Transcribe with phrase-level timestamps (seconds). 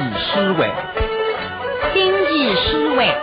[0.00, 0.70] 诗会，
[1.92, 3.14] 经济思维。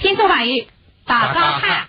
[0.00, 0.64] 听众朋友，
[1.04, 1.88] 大家好，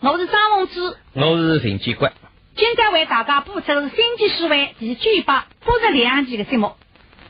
[0.00, 2.08] 我是张凤芝，我是陈建国。
[2.54, 6.72] 今朝为大家播出是《星际诗会》第九百八十两期的节目，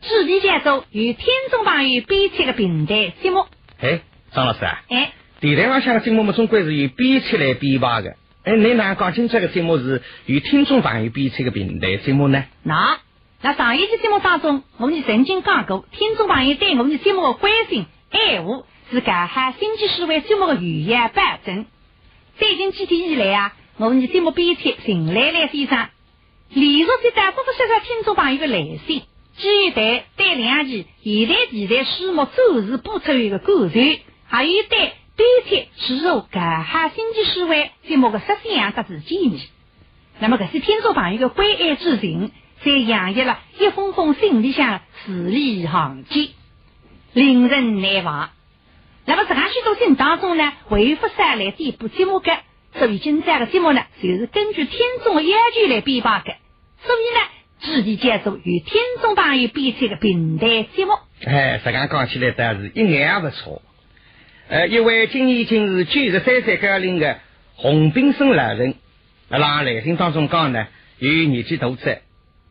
[0.02, 3.46] 主题讲座与听众朋友编辑的平台节目。
[3.80, 4.02] 哎，
[4.34, 8.16] 张老师啊，哎，电台上向的节目嘛，总归是由编辑来编排的。
[8.44, 12.44] 哎，你哪讲清楚个节目是与听众朋友编辑的平台节目呢？
[12.62, 12.98] 那
[13.40, 18.64] 那上一期节目当中，我们曾经讲过，听众朋友对我们的节目的关心爱护。
[18.90, 19.52] 是干哈？
[19.52, 21.64] 星期四为节目的语言保证。
[22.38, 25.88] 最近几天以来啊，我们的节目编辑陈来来先生
[26.50, 29.02] 连续接到不不少少听众朋友的来信，
[29.38, 33.80] 基于对对两期现代题材书目周日播出一个感受，
[34.32, 39.42] 还有对编辑记录干哈星期四为节目的设想得知建议。
[40.20, 42.30] 那么这些听众朋友的关爱之情，
[42.64, 46.28] 在洋溢了一封封信里向字里行间，
[47.12, 48.30] 令人难忘。
[49.04, 52.32] 那么，这样许多信当中呢，回复上来第一部节目的，
[52.72, 56.34] 所以今天的节目呢，就是根据听众的要求来编排的。
[56.82, 57.20] 所以呢，
[57.60, 60.92] 具体介绍与听众朋友编辑的平台节目。
[61.22, 63.60] 哎，这样讲起来倒是一眼也不错。
[64.52, 67.20] 呃，一位今年已经是九十三岁高龄的
[67.54, 68.74] 洪炳生老人，
[69.30, 70.66] 那来信当中讲呢，
[70.98, 72.02] 由于年纪大者，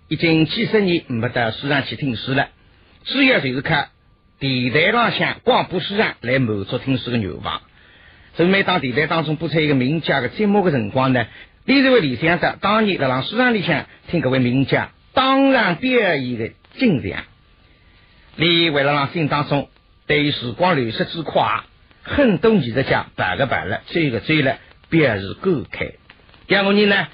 [0.07, 2.49] 已经几十年没到书上去听书了，
[3.05, 3.85] 主要就是靠。
[4.39, 7.61] 电台上向广播书上来满足听书的愿望，
[8.33, 11.27] 所以每当电台当中播出一个名家的节目的辰光呢，
[11.65, 17.25] 你就会联想到当年在让书上里向听各位名家当场表演的景象。
[18.37, 19.69] 你为了让心当中
[20.07, 21.65] 对于时光流逝之快，
[22.03, 24.57] 很多艺术家摆个摆了，追个追了，
[24.89, 25.93] 表示感慨。
[26.47, 27.07] 第二个人呢，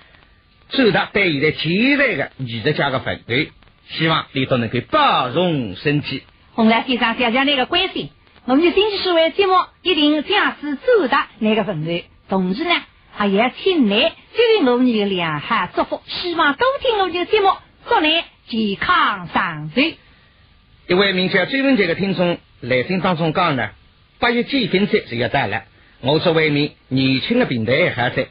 [0.70, 3.52] 走到对现在前代的艺术家的反对，
[3.90, 6.24] 希望你都能够包容身体。
[6.54, 8.10] 洪亮先生，谢谢你的关心。
[8.46, 11.92] 我们的星期四为节目一定将是走达那个份头，
[12.30, 12.72] 同时呢，
[13.14, 17.50] 还要请你给予我们的良好祝福，希望多听我们的节目，
[17.90, 19.82] 祝你健康长寿。
[20.88, 23.72] 一位名叫追文杰的听众来信当中讲呢，
[24.20, 25.64] 八月几天节就要到了，
[26.02, 28.28] 我作为一名年轻的平台爱好者，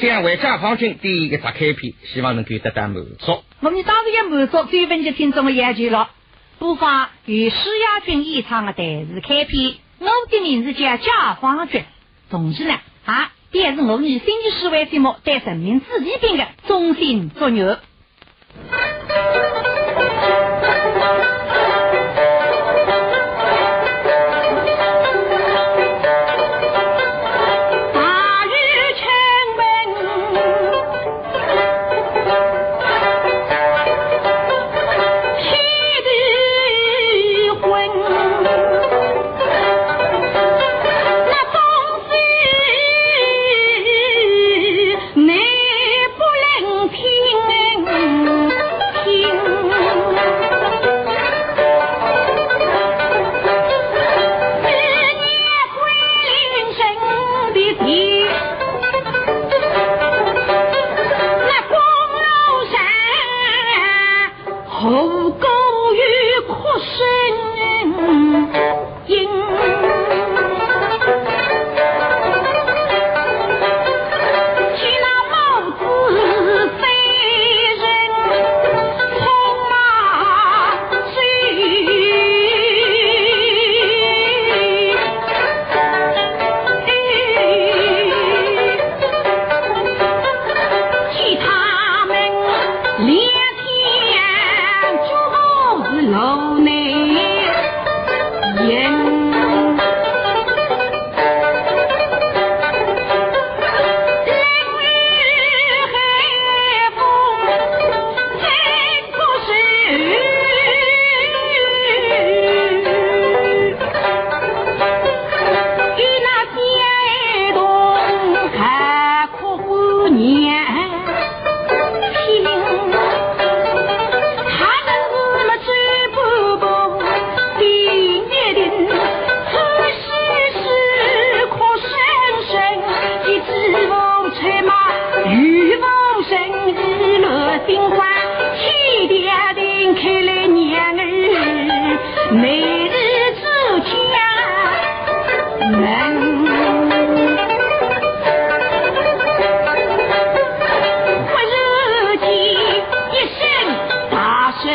[0.00, 3.42] 想为解放军第一个砸开篇，希望能够得到满足。
[3.60, 6.10] 我们当然要满足追文杰听众的要求了。
[6.58, 11.06] 播放与施亚军演唱的台词开篇，我的名字叫解
[11.40, 11.84] 放军，
[12.30, 17.78] 同时呢，啊，便是我们星期四晚节目对人民子弟兵的衷心祝愿。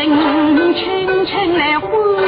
[0.06, 2.27] 人轻轻来唤，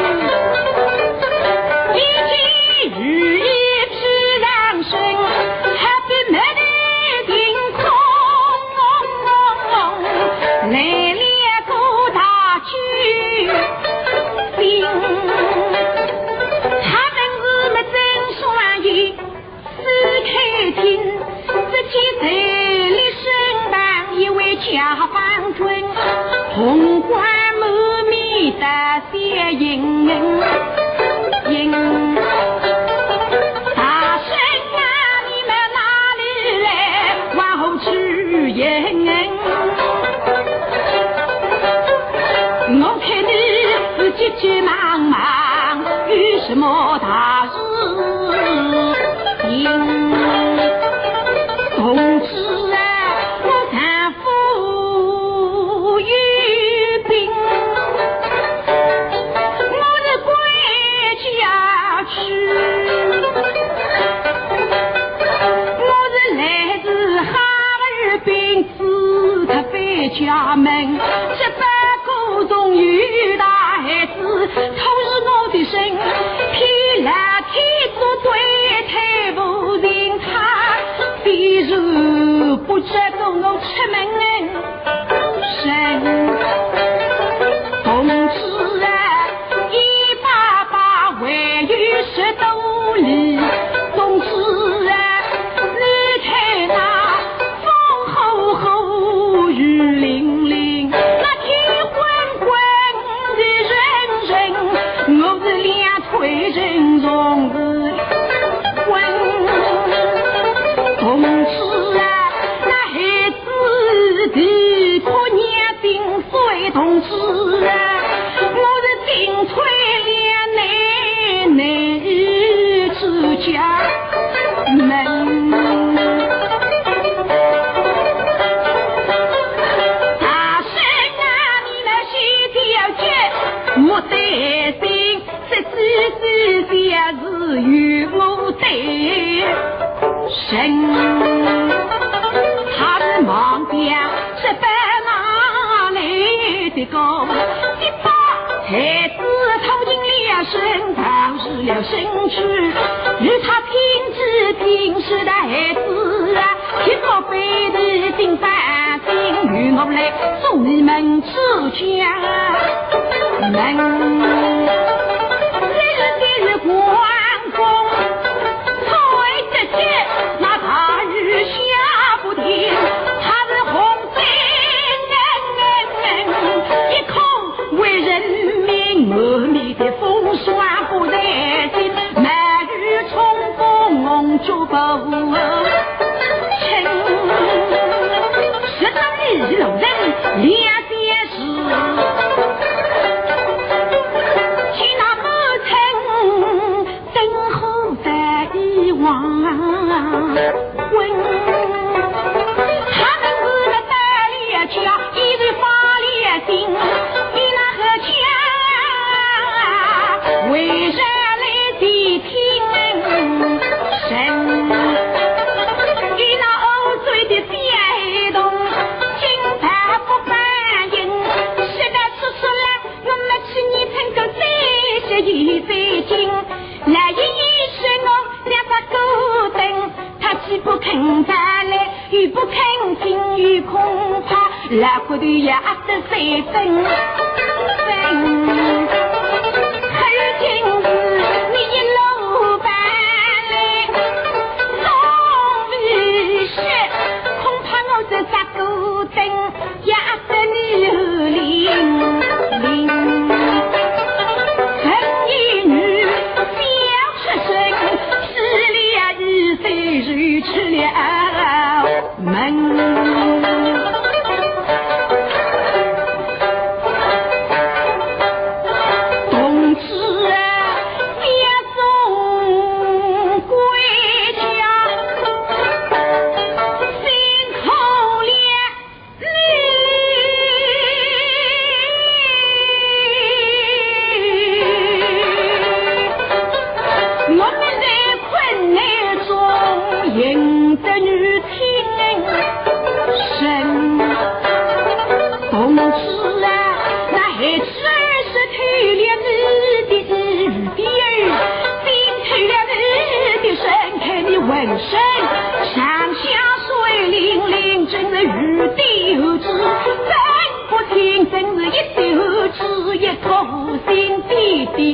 [314.30, 314.94] 一滴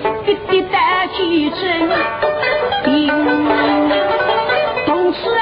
[0.72, 1.90] 大气真，
[4.86, 5.42] 从此啊，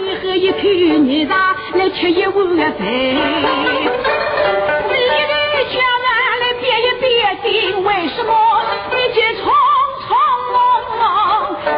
[0.00, 2.78] 你喝一口热茶来吃一碗饭。
[2.78, 2.92] 你
[5.52, 6.06] 的家人
[6.40, 7.04] 来别一别
[7.42, 7.50] 定，
[7.84, 8.30] 为什么
[8.90, 9.44] 你却匆
[10.06, 10.08] 匆
[10.52, 10.56] 忙
[10.98, 11.00] 忙，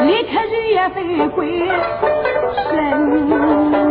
[0.07, 0.55] 立刻就
[0.95, 0.97] 回
[1.31, 1.39] 归
[2.71, 3.88] 身？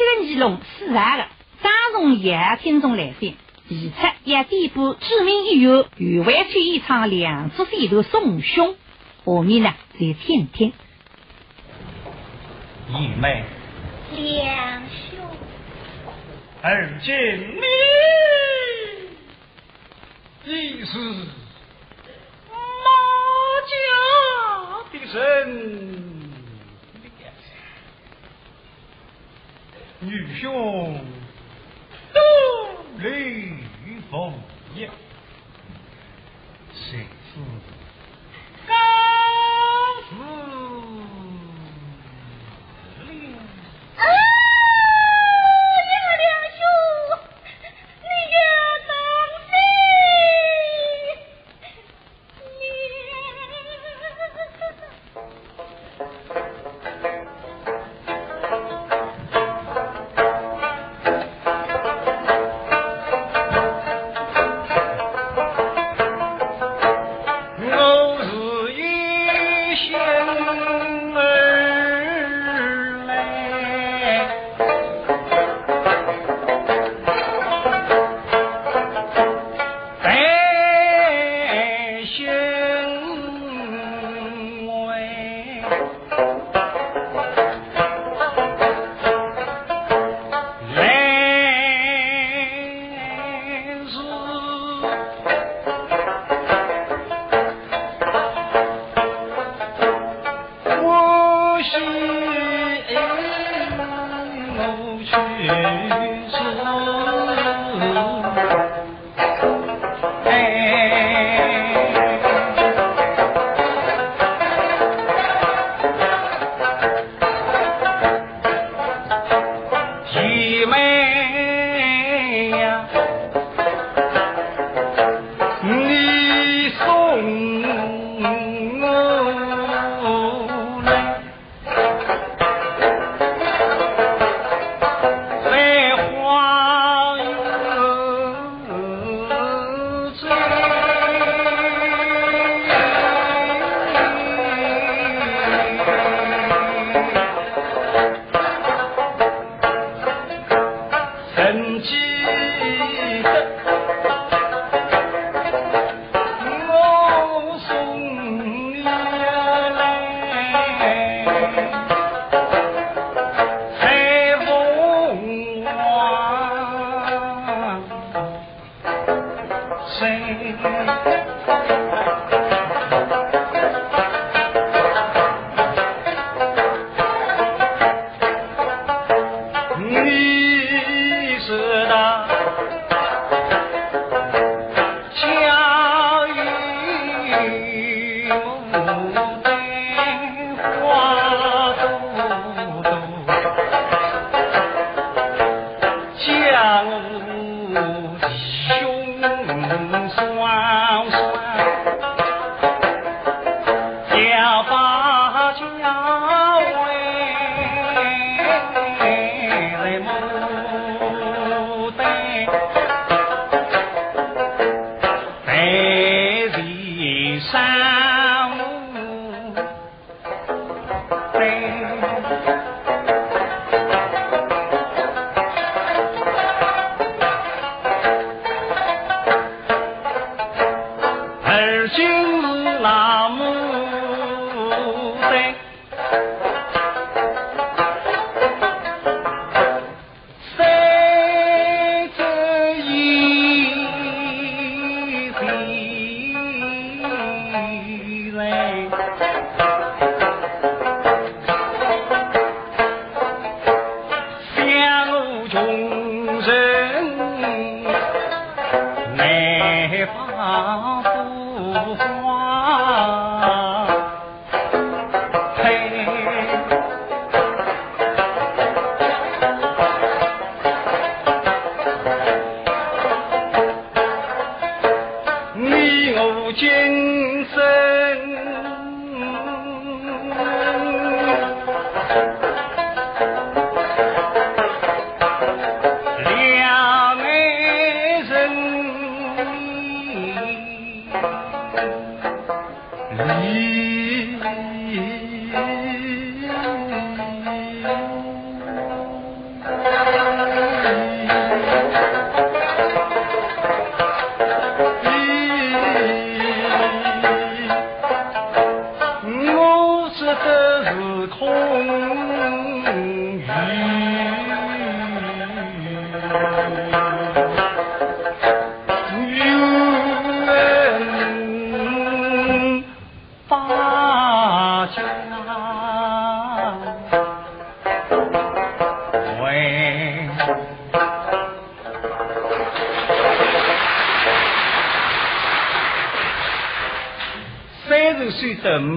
[0.00, 1.28] 两百七十二龙四十个，
[1.62, 3.36] 张荣也听众来信，
[3.68, 8.74] 提出要点播知名音乐余万曲演唱《两只手头送兄》，
[9.36, 10.72] 下面呢再听听。
[12.88, 13.44] 姨妹，
[14.16, 15.20] 两兄，
[16.62, 17.14] 而今
[20.46, 20.98] 你已是
[22.58, 22.88] 马
[23.68, 23.72] 家
[24.92, 26.19] 的人，
[30.02, 30.98] 女兄
[32.14, 32.20] 都
[33.02, 33.52] 雷
[34.10, 34.32] 锋
[34.74, 34.88] 也，
[36.72, 37.38] 谁是
[38.66, 38.74] 刚
[40.08, 40.14] 死
[43.04, 43.34] 令。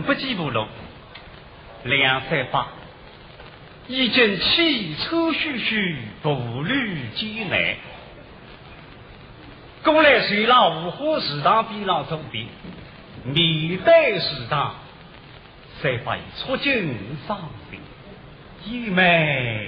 [0.05, 0.65] 不几步路，
[1.83, 2.67] 两三把，
[3.87, 7.75] 已经气喘吁吁，步履艰难。
[9.83, 12.45] 过来随了五河池塘边上走边，
[13.25, 14.75] 面对池塘，
[15.81, 16.95] 才发现出尽
[17.27, 17.79] 伤心，
[18.65, 19.62] 一眉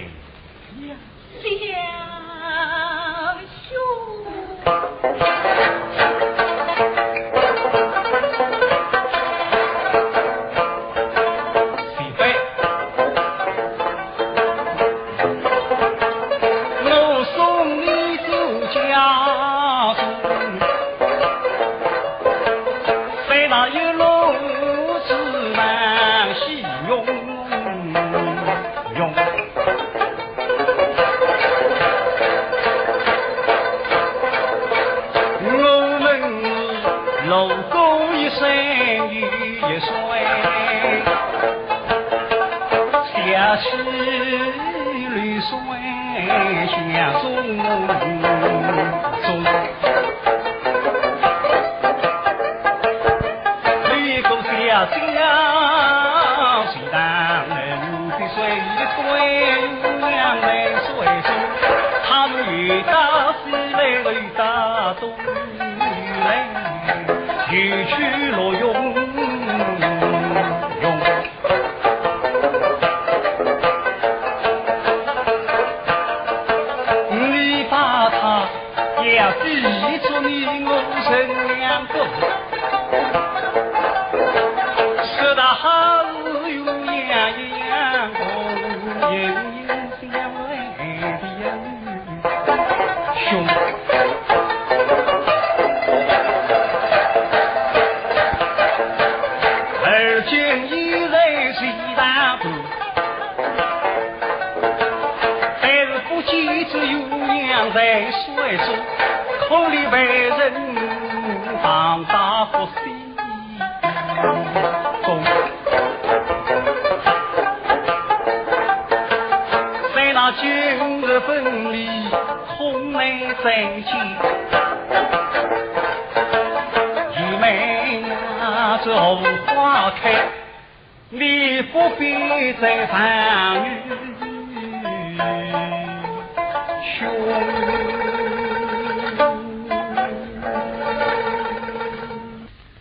[132.54, 133.96] 在风雨中。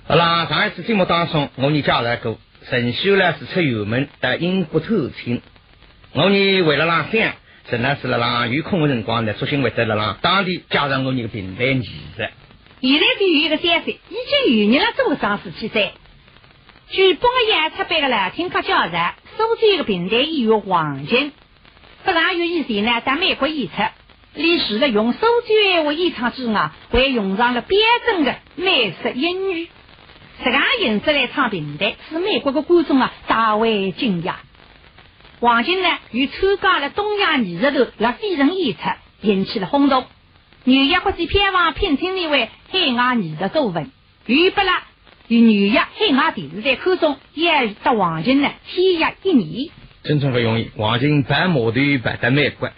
[0.06, 5.42] 好啦，上一次节目当中，我你介绍过，陈修呢是出远门，但英国偷亲。
[6.12, 7.32] 我你为了让想，
[7.68, 11.86] 陈呢是了让有空的辰光呢，索性会得了让当地加上我你个平台儿子。
[12.80, 14.14] 现在比有一个三岁，已
[14.46, 15.92] 经有人了，做个上十七岁。
[16.90, 19.14] 据本个演出版的来听客介绍。
[19.36, 21.32] 苏州的平台演员黄金，
[22.04, 23.74] 不上月以前呢，在美国演出，
[24.34, 29.68] 连除了用苏州话演唱之外，还用上了标准的美式英语，
[30.44, 34.34] 这样形式来唱平台，使美国的观众啊大为惊讶。
[35.40, 38.80] 黄金呢，又参加了东亚艺术团来费城演出，
[39.22, 40.06] 引起了轰动。
[40.64, 43.90] 纽约国际片房聘请那位海外艺术顾问，
[44.26, 44.72] 与不了
[45.28, 49.70] 与纽约海外电视台口中，也得黄金呢签约一年。
[50.02, 52.70] 真正不容易，黄金白码头白得美国，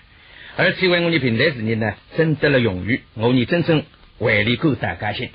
[0.56, 3.82] 而且为我们平台事业呢争得了荣誉，我们真正
[4.18, 5.30] 为你感到高兴。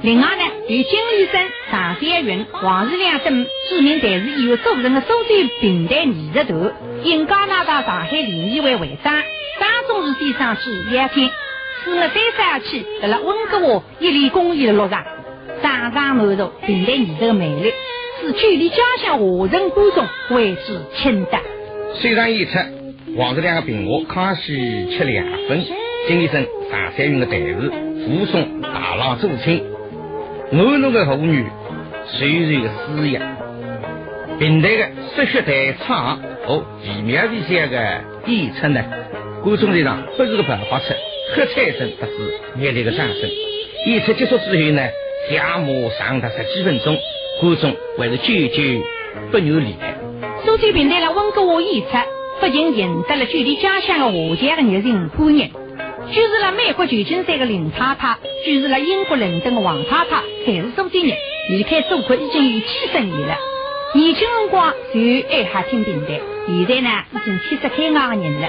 [0.00, 9.14] 另外呢，与金医生、常三云、黄世亮等知名电视演员组成的苏州平台艺术团，因加拿大上海联谊会会长
[9.58, 11.30] 张忠义先生之邀请，
[11.82, 15.02] 使我三三期在了温哥华一里公园的路上，
[15.62, 17.72] 上上满足平台艺术的魅力，
[18.20, 21.38] 使距离家乡华人观众为之倾倒。
[21.94, 22.58] 虽然演出，
[23.16, 25.64] 黄世亮的评话康熙吃两分，
[26.06, 27.72] 金医生、常三云的台词
[28.04, 29.64] 附送大浪助亲。
[30.54, 31.46] 我那个妇女
[32.14, 33.20] 虽然个事业，
[34.38, 37.76] 平台的说学弹唱和奇妙的些个
[38.26, 38.84] 演出呢，
[39.42, 40.92] 观众席上不是个爆发出
[41.34, 43.30] 喝彩声，不是热烈的掌声。
[43.86, 44.82] 演出结束之后呢，
[45.30, 45.66] 下马
[45.98, 46.98] 长达十几分钟，
[47.40, 48.62] 观众还是久久
[49.30, 49.94] 不愿离开。
[50.44, 51.88] 苏州平台了温哥华演出，
[52.40, 55.50] 不仅赢得了距离家乡的华侨的热情欢迎。
[56.12, 61.16] 就是了美国旧金山的林太太，就是了英国伦敦的王太太，还是苏州人，
[61.48, 63.36] 离开祖国已经有七十年了。
[63.94, 68.48] 年轻辰光就爱哈听平台，现在呢已经七十开外的人了。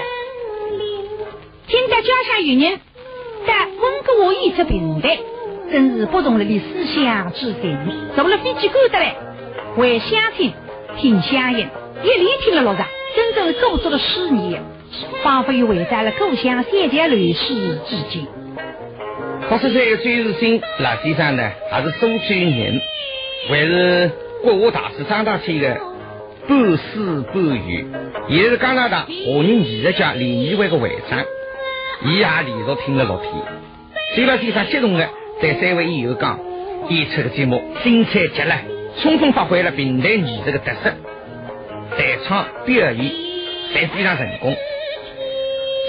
[1.66, 2.80] 听到家乡有人
[3.46, 5.18] 在温哥华演出平台，
[5.70, 7.76] 真是拨动了你思想之情。
[8.14, 9.16] 坐了飞机赶得来，
[9.76, 10.52] 还想听
[10.96, 11.66] 听乡音，
[12.04, 14.62] 一连听了六场，真正做出了思念。
[15.24, 17.56] 仿佛又回到了故乡三江流水
[17.88, 18.24] 之间。
[19.50, 22.80] 八十岁的周日新老先生呢，还是苏州人，
[23.48, 24.10] 还是
[24.42, 25.76] 国画大师张大千的
[26.48, 27.86] 半师半友，
[28.28, 31.22] 也是加拿大华人艺术家联谊会的会长。
[32.04, 33.32] 伊也连续听了六天。
[34.16, 35.08] 周老先生激动的
[35.40, 36.38] 对三位演员讲：
[36.88, 38.56] 演出的节目精彩极了，
[39.02, 40.90] 充分发挥了平台艺术的特色，
[41.96, 43.12] 弹唱表演
[43.74, 44.56] 侪非常成功。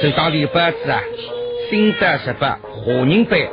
[0.02, 1.02] 受当地的报纸啊，
[1.70, 3.50] 《新的十八华人版也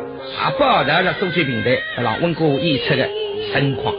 [0.58, 3.08] 包含了苏区平台让温哥演出的
[3.52, 3.94] 盛况。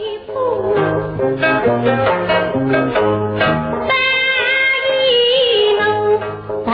[6.64, 6.72] 白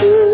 [0.00, 0.31] 上。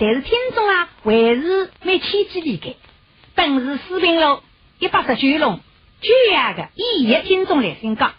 [0.00, 2.74] 但是听众啊还是蛮谦虚离开。
[3.34, 4.40] 本市四平路
[4.78, 5.60] 一百十九弄
[6.00, 8.14] 九亚的一亿听众来宣讲，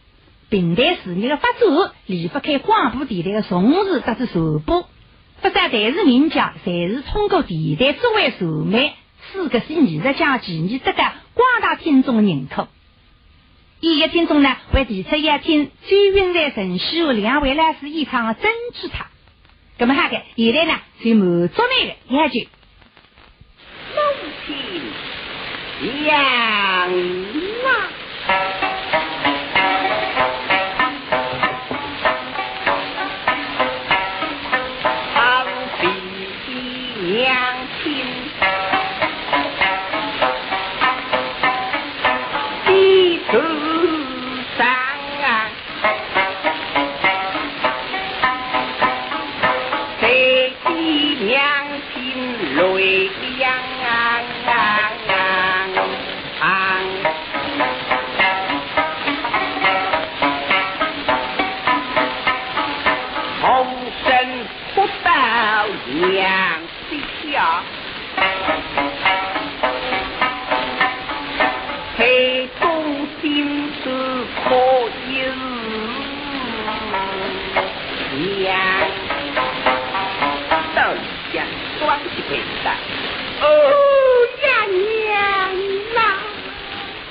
[0.51, 4.87] 平台事业的发展离不开广播电台的重视得知传播。
[5.41, 8.93] 不少电视名家侪是通过电台作为传媒，
[9.33, 12.67] 使这些艺术家技艺得到广大听众的认可。
[13.79, 19.05] 一亿听众呢，会提出要听周韵在陈曦和两位老师演唱的《真吉他》。
[19.81, 20.67] 那么，哈个现在
[65.91, 66.23] 到娘
[66.89, 66.91] 的
[67.33, 67.61] 下，
[71.97, 72.63] 黑中
[73.21, 73.85] 心是
[74.45, 74.55] 可
[75.11, 75.17] 有
[78.17, 78.47] 娘，
[80.73, 80.79] 到
[81.33, 81.35] 家
[81.77, 82.31] 双起陪
[82.63, 82.65] 伴。
[83.41, 83.43] 哦
[84.43, 85.11] 呀娘
[85.93, 85.99] 呐！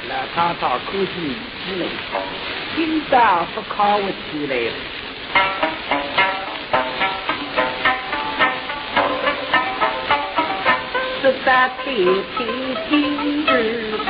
[0.09, 1.15] 那他到口气
[1.67, 1.83] 之内，
[2.77, 2.79] 今
[3.11, 3.15] 早
[3.55, 4.73] 不考我起来了。
[11.51, 11.85] 十大天
[12.39, 12.47] 天
[12.89, 12.95] 今
[13.45, 13.45] 日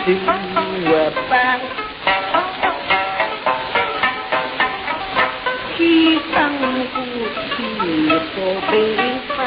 [0.04, 0.06] 对
[0.84, 0.92] 我
[1.30, 1.32] 办，
[5.74, 5.80] 天
[6.34, 6.36] 上
[6.92, 6.94] 不
[7.48, 7.56] 去
[8.28, 8.36] 说
[8.70, 8.72] 北
[9.34, 9.38] 方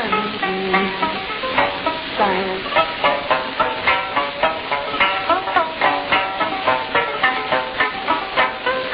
[2.18, 2.20] 山。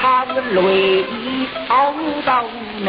[0.02, 0.58] 他们泪
[1.70, 1.72] 熬
[2.26, 2.28] 到
[2.84, 2.88] 内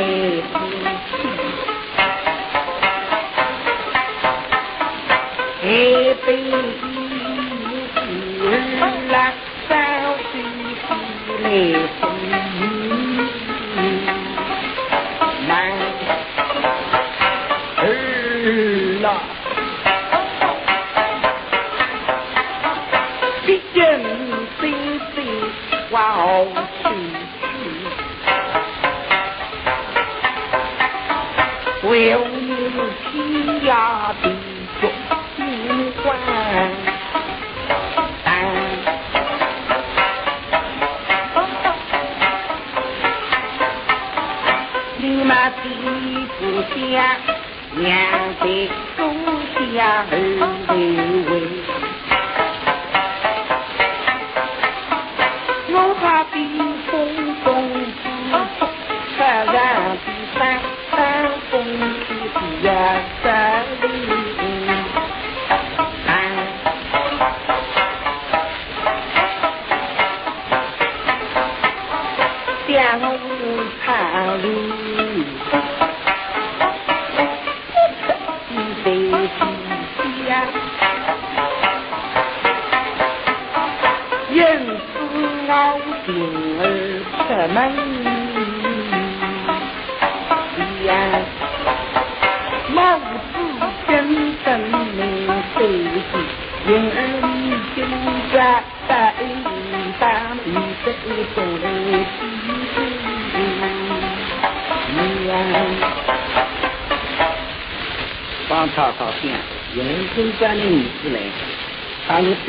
[46.90, 49.14] 娘的东
[49.54, 51.69] 西呀儿为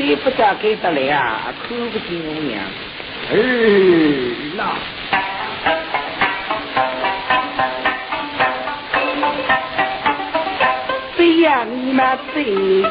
[0.01, 1.53] 谁不得给得来啊？
[1.61, 2.59] 可不进我娘
[3.29, 3.33] 儿
[4.57, 4.61] 啦！
[11.15, 11.63] 谁呀？
[11.63, 12.83] 你妈谁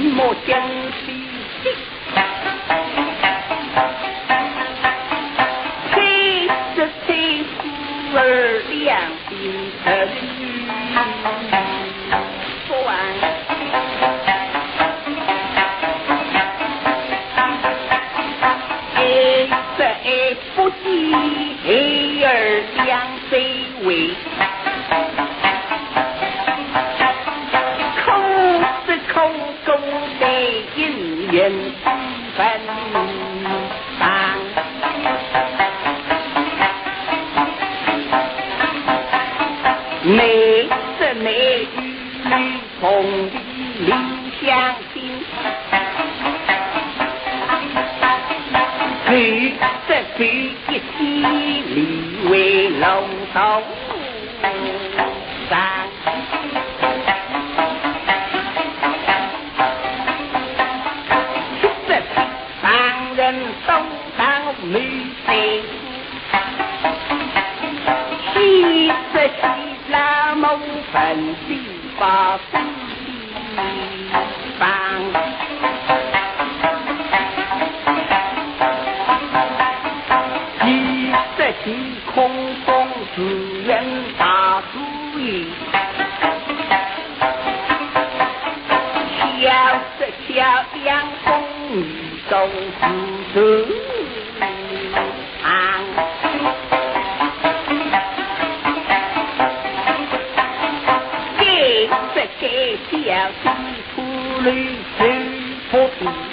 [0.00, 0.34] 面目
[103.20, 103.52] 给小
[104.42, 104.50] 地
[105.70, 106.29] 铺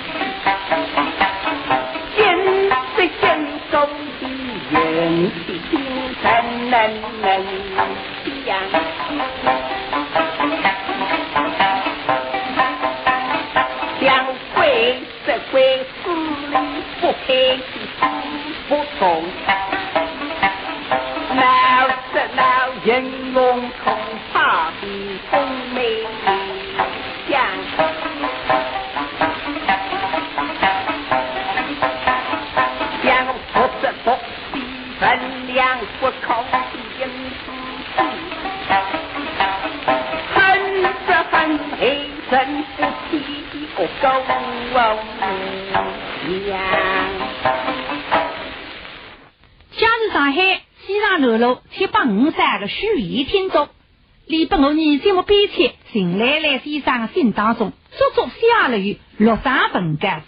[57.48, 60.26] 当中，足足写了有六三份稿子。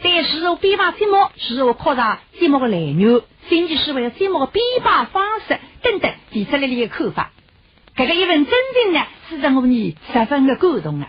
[0.00, 7.32] 对事后编排节目、事后扩大节目的内容、甚至是为节目的编排方式等等提出来了一个看法。
[7.96, 11.08] 这个一份真正呢，使得我们十分的感动啊！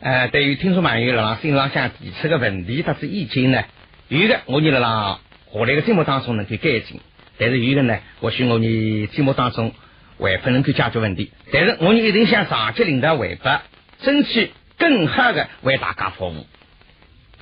[0.00, 3.64] 呃，对于听众朋友辣辣信浪向提出的问题或者意见呢，
[4.08, 5.20] 有的我们辣辣
[5.52, 7.00] 下来的节目当中能够改进，
[7.38, 9.74] 但是有的呢，或许我们节目当中
[10.18, 13.62] 还不能够解决问题，但是我们一定向上级领导汇报，
[14.02, 16.46] 争取更好的为大家服务。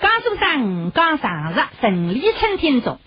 [0.01, 2.99] 江苏省五江上日陈立春听众，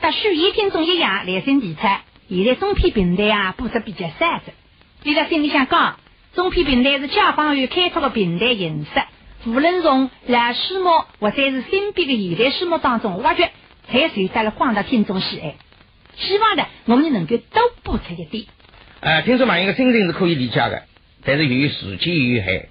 [0.00, 1.80] 和许义听众一样来信提出，
[2.28, 4.52] 现在中批平台啊布置比较散着。
[5.02, 5.98] 你在心里想讲，
[6.34, 10.90] 中批平台是解放员开拓的平台形式，无论从老书目
[11.20, 13.50] 或者是新编的现代书目当中挖掘，
[13.88, 15.56] 才受到了广大听众喜爱。
[16.16, 18.44] 希望呢，我们能够多播出一点。
[19.00, 20.84] 呃，听说马云的心情是可以理解的，
[21.24, 22.68] 但是由于时间有限，在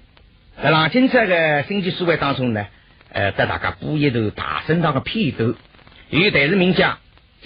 [0.62, 2.66] 浪今这个星期书会当中呢，
[3.12, 5.54] 呃，带大家播一段大声堂的片段，
[6.08, 6.96] 由台视名家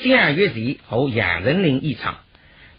[0.01, 2.15] 蒋月贤和杨丞琳演唱，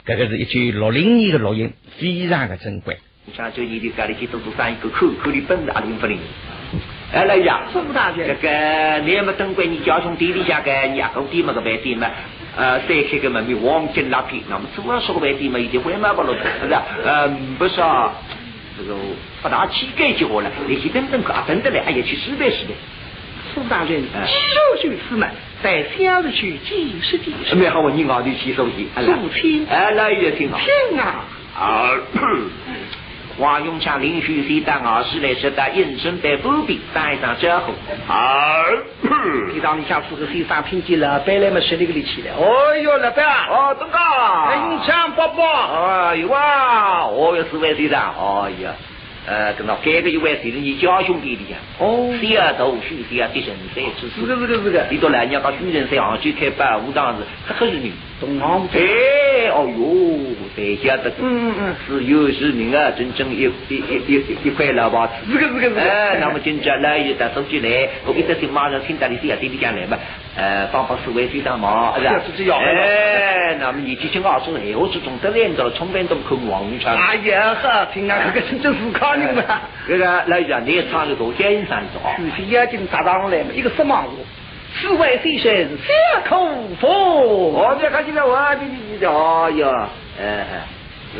[0.06, 2.98] 这个是一句六零年的录音，非常的珍贵。
[3.36, 6.18] 像就你的家里去做做生意，个口口里本是阿灵不灵。
[7.12, 12.10] 哎，来呀，苏大人这个你么等过你家兄弟里家个 nhà công ty mà cái về tiền mà
[12.56, 15.52] ờ thế khi cái mà mi hoàng chân lapì nó chúng nó số về tiền
[15.52, 16.84] mà 已经会买不了是吧？
[17.04, 17.28] 呃，
[17.60, 18.14] 不是啊，
[18.82, 19.00] 这个
[19.42, 22.74] 不大气概就好了，那些等等啊，等等嘞，哎呀，去失败失败。
[23.54, 25.28] 苏大人，哎肌肉就是嘛，
[25.62, 27.56] 在乡里去几十几十。
[27.56, 30.58] 没好，你熬的起手机，哎来父亲哎，来也挺好。
[30.58, 31.26] 听啊，
[31.56, 31.92] 啊，
[33.38, 37.74] 黄永强连续三打二十来十打，应声在不必带上之后，
[38.08, 38.64] 啊，
[39.54, 42.34] 你当你想负责谁上拼劲了，本来嘛十那个力气了。
[42.38, 43.26] 哦哟，老板。
[43.26, 43.98] 啊，哦，东哥，
[44.52, 48.14] 人强伯伯，啊，有啊，我有四位队长，
[48.44, 48.74] 哎呀，
[49.26, 52.14] 呃，跟到改个一位队长，你家兄弟的呀，哦。
[52.20, 54.28] 谁啊都许谁啊的人才之是。
[54.28, 57.92] 的，是的，是的，你到来你要讲许人才杭州开办武当时，可可是你。
[58.22, 65.14] 东航哎，哦哟，在下的，嗯嗯是有是人啊，整整一一一一一块老包子。
[65.28, 69.98] 是个是个是个哎，那么今朝来又打手机来，我一直听马上听到你这样对你讲来嘛，
[70.38, 76.96] 呃，帮帮四位非常忙，是吧是哎，那么你几千二十闲话之中得来到了冲边东口王永昌。
[76.96, 79.62] 哎呀，好听啊，这个真正是靠你们啊。
[79.88, 82.16] 这个来讲，你也唱个多奸上的啊。
[82.18, 84.14] 许是眼睛打上来嘛，一个什么我？
[84.80, 86.48] 四位飞神，三口
[86.80, 86.90] 佛。
[87.50, 90.46] 我这看起来我你你的，哎呀，哎。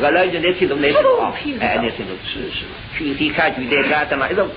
[0.00, 2.64] 我来就来听懂来听懂啊，哎，来听懂是是，
[2.96, 4.48] 具体看具体看怎么一种，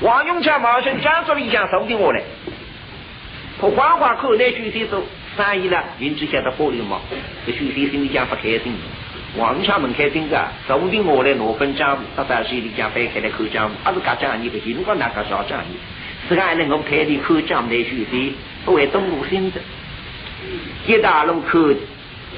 [0.00, 2.22] 王永强马上讲着理想收听我来，
[3.60, 5.04] 可黄花口来具体都
[5.36, 7.02] 生意了，人之下的玻璃嘛，
[7.44, 8.74] 这具体心里讲不开心，
[9.36, 15.76] 王永强门开心个，说不定我来拿本账目，到大水里讲摆开来口账目，还是干账你不行，我哪个啥账你？
[16.28, 19.60] 是俺能够开的口账来学习，不为东路新的，
[20.86, 21.58] 一大路口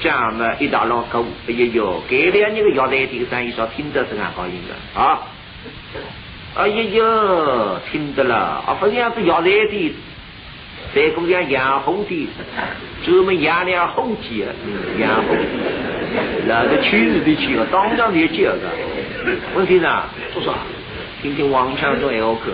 [0.01, 5.21] 账目，一大路口，哎呦，改两年个腰带这个生意说听得是俺高兴的啊！
[6.55, 9.95] 哎呀呦，听得了，啊，不像是腰带的。
[10.93, 12.29] 再姑娘养红的，
[13.03, 14.45] 专门养两红鸡，
[14.99, 15.43] 养红鸡，
[16.47, 18.59] 那个去日的去，当场就接个。
[19.55, 20.03] 问题呢？
[20.33, 20.53] 多少？
[21.25, 22.51] 听听王强说要课，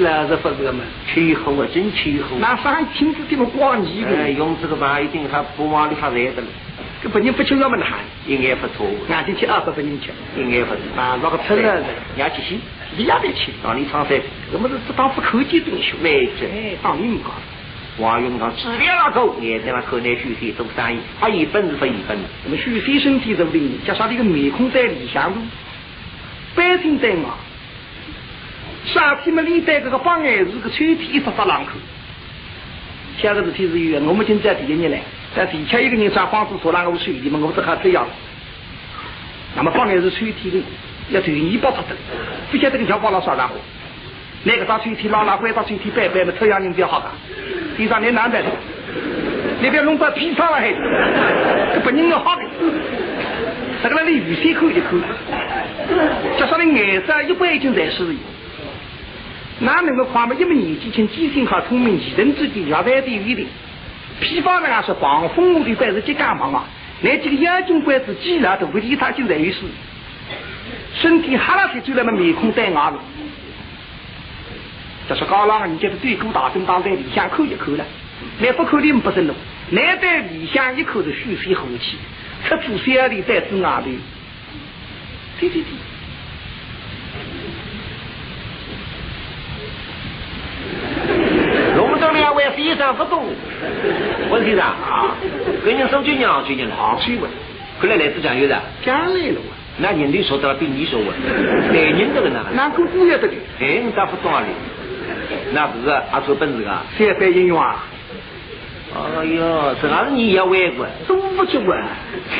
[0.00, 0.82] 那是不是嘛？
[1.14, 2.36] 气候啊，真气候。
[2.40, 6.48] 那上亲自这么光你哎，用这个吧，一定还不往里发热的了。
[7.00, 7.86] 这不人不吃要么难，
[8.26, 8.88] 应该不错。
[9.08, 11.00] 俺就吃二百分人吃，应该不错。
[11.00, 11.80] 啊，那个吃了，
[12.16, 12.58] 伢去洗，
[12.96, 13.52] 你也得吃。
[13.62, 14.20] 让你唱噻。
[14.52, 17.30] 我们是这当副口技东西，没错，哎，当你们讲。
[17.98, 22.18] 王永刚只练那口，也在那口内休息做生意，他一本是不一本。
[22.44, 25.36] 那么休息身体做的，加上这个面孔在理想路，
[26.56, 27.36] 百姓在嘛，
[28.92, 31.72] 夏天嘛里带这个方案是个春天一发发浪口。
[33.20, 34.98] 下个事体是有，我们今在第一年来，
[35.36, 38.06] 在地下一个人上房子说那个水的嘛，我们这还这样。
[39.56, 40.62] 那么方案是春天的，
[41.10, 41.96] 要对你包出的，
[42.50, 43.54] 不晓得个小包了啥然后。
[44.44, 47.10] 那个到春天拉拉拐到春天拜拜嘛，这样人比较好噶。
[47.76, 48.40] 地上你难的，
[49.60, 50.72] 你不要弄到皮上了还，
[51.74, 52.42] 这不人要好的。
[53.82, 54.96] 这个那里雨水口一口，
[56.38, 58.06] 加上的颜色一般已经在是。
[59.60, 60.34] 哪能够看嘛？
[60.34, 63.46] 一么年纪轻，记性好，聪明，一人之间要在的有一点。
[64.20, 66.64] 批发人家说防风的官是几干忙啊？
[67.00, 69.58] 那几个眼睛官子，既然都不理他，就在于是
[70.94, 72.98] 身体哈拉起就那么面孔带牙的。
[75.08, 77.84] 这是高浪，你就是最高大声当在理想口一口了，
[78.40, 79.32] 那不口的不是路，
[79.70, 81.96] 难得理想一口的蓄水后气，
[82.48, 83.90] 出自山里再自外的，
[85.40, 85.87] 对对对。
[91.76, 93.24] 龙州两位非常不懂，
[94.30, 95.14] 问题是啊，
[95.64, 97.30] 跟你手就娘最近好水问，
[97.80, 99.40] 看来来自江油的，江来了
[99.78, 101.12] 那人家说的比你说我，
[101.72, 102.44] 男人这个呢？
[102.54, 103.34] 哪个不要得的？
[103.60, 104.42] 哎，你咋不懂啊？
[104.46, 104.52] 你？
[105.52, 106.82] 那不是阿叔本事啊？
[106.98, 107.84] 三番应用啊！
[108.94, 110.86] 哎呦，这哪是你也外国？
[111.06, 111.78] 都不去问，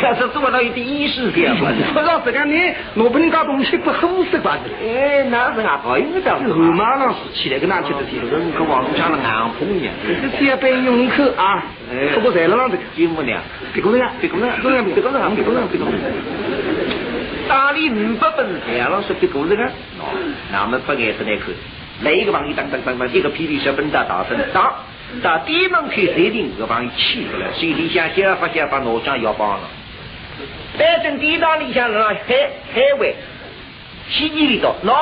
[0.00, 1.70] 这是做到有点意思的嘛？
[1.92, 4.56] 不让这个你，我不能搞东西不合适吧？
[4.82, 6.32] 哎，那是俺朋友的。
[6.32, 8.00] 后马上是起来跟哪去的？
[8.30, 9.92] 人可往家了硬碰一样。
[10.38, 11.62] 这三番应用口啊！
[12.14, 13.32] 不过在了让这个节目呢？
[13.74, 15.94] 别个人，别个人，别个人，别个人，别个人，别个人。
[17.46, 18.46] 打理五百本，
[18.76, 20.16] 杨老师别个人啊！
[20.50, 21.52] 那么不挨着那口。
[22.02, 24.72] 来一个朋友当当当当，一个霹雳小笨蛋大声当，
[25.22, 29.68] 到地门口设定个朋友气出来，心里想想发现把脑浆要帮了。
[30.76, 33.14] 反正地道里向让海海外，
[34.10, 34.94] 西里里头，喏，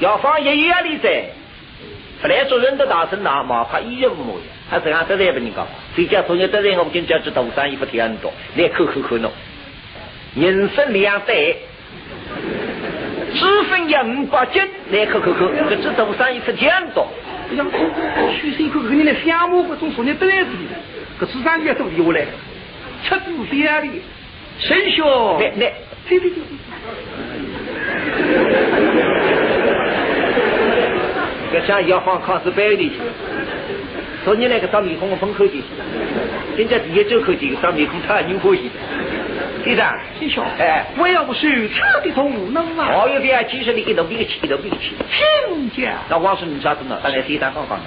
[0.00, 1.24] 要放一月里在，
[2.20, 9.28] 不来做人的大声当，毛怕一人模样，还是俺得罪不人讲，谁家昨日得罪我们今朝知道生意不挺很多，来口口口喏，
[10.34, 11.34] 人生两代。
[13.32, 17.06] 只分一五八斤，来口口口，这只多生意出钱多。
[17.50, 17.64] 哎呀，
[18.40, 20.76] 许三口跟你来相骂，不总说你得子的，
[21.18, 22.26] 这只生意也都留下来，
[23.02, 24.02] 吃住三里，
[24.60, 25.38] 生肖。
[25.40, 25.72] 来来，
[26.08, 26.36] 对对对。
[31.52, 32.94] 要想要放康师班里去，
[34.24, 35.60] 昨天那个张面孔我封口去，
[36.56, 38.70] 现在第一周口去，张面孔他牛火气。
[39.64, 39.86] 先生，
[40.18, 42.88] 先生，哎，我要不是彻底从能啊！
[42.96, 44.94] 我有点其实你给头比个气，头比个气。
[45.10, 46.98] 亲家，那王叔你啥子呢？
[47.02, 47.84] 当然先生刚刚的。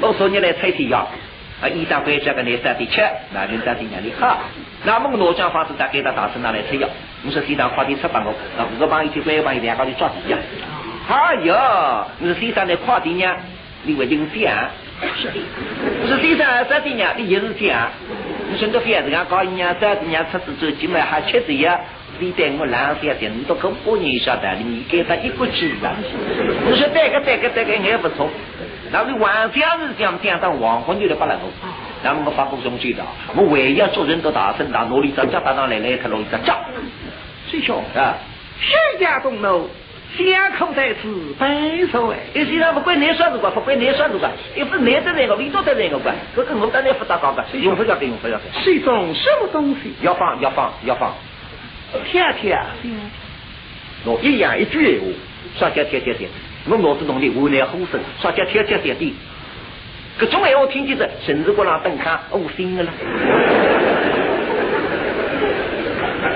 [0.00, 1.06] 我说你来拆天药，
[1.62, 3.02] 啊，医生回家跟你三点吃，
[3.32, 4.26] 那就三点让你喝。
[4.84, 6.88] 那么我罗江房子再给他大声拿来拆药。
[7.22, 10.38] 你说先生快点吃饭我，那五个帮一天关一帮一两个就抓地呀。
[11.08, 11.54] 哎呦，
[12.18, 13.36] 你先生来快点呢？
[13.84, 14.70] 你为领奖？
[15.16, 15.34] 是的，
[16.06, 17.04] 是先生三点呢？
[17.16, 17.88] 你也是这样。
[18.50, 21.78] 你现在反正俺搞一年、三年出子走，今晚还吃这呀？
[22.18, 25.96] 你带我两三天，你都跟过年晓得你给他一个鸡啊！
[26.66, 28.28] 你说带个带个带个还不错，
[28.92, 31.44] 那你晚上是这样讲到黄昏就来不能够。
[32.02, 33.02] 那么我发布中去的，
[33.34, 36.58] 我唯一做人都大声大努力，咱家打上来来他弄一个家。
[37.50, 38.18] 师兄啊，
[38.60, 39.66] 谁家东楼。
[40.18, 41.46] 两口在此白
[41.90, 48.60] 首哎，有些人不管你算子管，不管你算子管，又不是你的那个，你做的那个管，这个我当然不打高个，用不着给用不着给。
[48.62, 49.94] 是一种什么东西？
[50.02, 51.14] 要放要放要放，
[52.04, 52.58] 天天，
[54.04, 55.06] 我一样一句话，
[55.58, 56.28] 说叫天天天，
[56.68, 59.14] 我脑子弄的无奈呼声，说叫天天天的，
[60.18, 62.90] 各种闲话听起来，甚至过让灯看，恶心的了。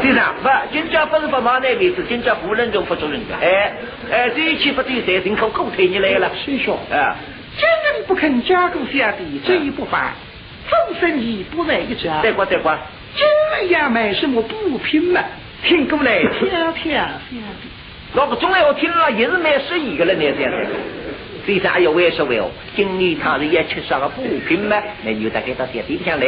[0.05, 3.37] 先生，不，今朝不是不忙那位置，今朝不任重不做人家。
[3.41, 3.73] 哎
[4.13, 6.31] 哎，这一期不对，谁，人口狗推你来了。
[6.45, 7.17] 师兄，啊，
[7.57, 10.13] 今日不肯加购下地，这一不凡，
[10.69, 12.21] 做生意不在一家。
[12.23, 12.77] 再过再过，
[13.15, 13.25] 今
[13.67, 15.23] 日要买什么补品嘛？
[15.65, 17.39] 听过来挑挑下地。
[18.13, 20.67] 那个总要听了也是蛮适宜的了，那先生。
[21.47, 22.51] 先生，哎呦，为什么哦？
[22.75, 24.83] 今年他是要吃啥个补品嘛？
[25.05, 26.27] 那有的给到小地上来，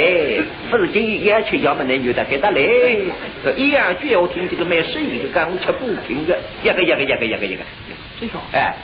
[0.70, 1.82] 不是今年要吃药么？
[1.84, 2.60] 那有的给他来。
[3.44, 7.62] 这一样句我听这个蛮适宜的，刚吃补品的，一个一个一个一个一个。
[8.52, 8.74] 哎，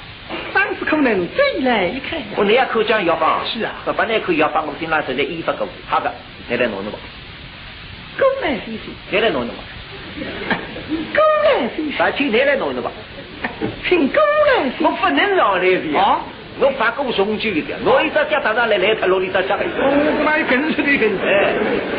[0.53, 2.21] 上次可能再来一看。
[2.37, 3.41] 我那口讲药方。
[3.47, 6.13] 是啊不把那口药方我听了是在医发够，好的，
[6.49, 6.99] 你来弄弄吧，
[8.19, 9.63] 公来先生，你来弄弄吧，
[10.89, 12.91] 公来先生，把请你来弄弄吧。
[13.89, 14.71] 请公来。
[14.81, 16.21] 我不能让来的啊
[16.61, 19.57] 我发过送去的，我一直脚踏上来来他楼里头脚。
[19.57, 21.11] 我哪有跟出的跟？
[21.19, 21.55] 哎，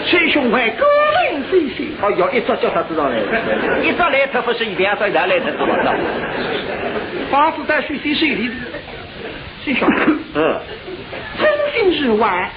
[0.06, 0.86] 崔兄还公
[1.16, 1.86] 来先生。
[2.02, 3.18] 哦，要一早 叫他知道 来，
[3.82, 5.96] 一早来他不是一两早两来他知道的。
[7.32, 8.54] 房子在水西水里的。
[9.66, 9.90] 师兄，
[10.36, 10.60] 嗯，
[11.42, 12.50] 真心是晚。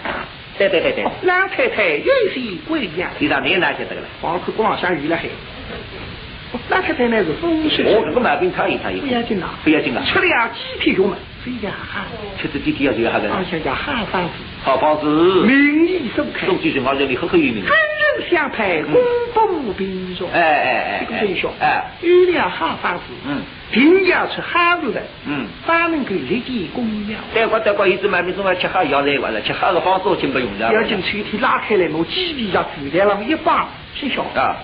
[0.58, 4.02] 对对对对，老太太有些贵呀，你到你哪晓得了？
[4.20, 5.24] 房子光下雨了还。
[6.68, 10.50] 老太太呢是风水，我这个毛病他一他一不要紧啦，不要紧了，吃了呀
[10.82, 12.04] 几天药嘛，这呀哈，
[12.40, 13.44] 吃这几天要就好而了。
[13.48, 14.30] 且叫好方子，
[14.62, 15.06] 好方子，
[15.46, 17.56] 名义盛开，送去是我这里赫赫有名。
[17.56, 18.94] 人人相配，公
[19.48, 20.26] 布平庸。
[20.32, 27.20] 哎哎哎这个真凶，哎，有了好方子，嗯，定要吃好肉的，嗯，方能够立即供养。
[27.32, 30.72] 对过对过，一直买没中要吃好药来完了，吃好的方子我真不用了。
[30.72, 34.56] 要进抽屉拉开来，我鸡皮要自在了，我一绑，师兄，啊，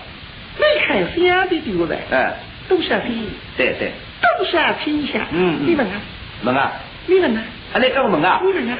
[0.57, 1.97] 你看相的对不对？
[2.11, 2.33] 哎，
[2.69, 3.09] 都是非，
[3.57, 3.91] 对对，
[4.21, 4.51] 都是
[4.83, 5.25] 天下。
[5.31, 5.67] 嗯嗯。
[5.67, 5.93] 你问啊，
[6.43, 6.71] 问啊，
[7.07, 7.41] 你问啊，
[7.73, 8.77] 啊你讲问啊，你问啊，